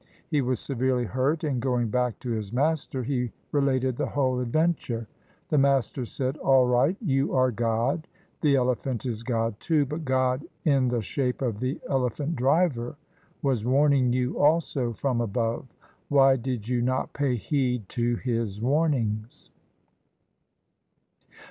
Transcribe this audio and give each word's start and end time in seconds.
He 0.31 0.41
was 0.41 0.59
severely 0.59 1.03
hurt, 1.05 1.43
and 1.43 1.61
going 1.61 1.89
back 1.89 2.17
to 2.21 2.31
his 2.31 2.51
master 2.51 3.03
he 3.03 3.31
related 3.51 3.97
the 3.97 4.07
whole 4.07 4.39
adventure. 4.39 5.05
The 5.49 5.59
master 5.59 6.05
said, 6.05 6.37
"All 6.37 6.65
right, 6.65 6.97
you 6.99 7.35
are 7.35 7.51
God. 7.51 8.07
The 8.41 8.55
elephant 8.55 9.05
is 9.05 9.21
God 9.21 9.59
too, 9.59 9.85
but 9.85 10.03
God 10.03 10.43
in 10.65 10.87
the 10.87 11.03
shape 11.03 11.39
of 11.43 11.59
the 11.59 11.79
elephant 11.87 12.35
driver 12.35 12.95
was 13.43 13.63
warning 13.63 14.11
you 14.11 14.39
also 14.39 14.91
from 14.91 15.21
above. 15.21 15.67
Why 16.09 16.35
did 16.35 16.67
you 16.67 16.81
not 16.81 17.13
pay 17.13 17.35
heed 17.35 17.87
to 17.89 18.15
his 18.15 18.59
warnings?" 18.59 19.51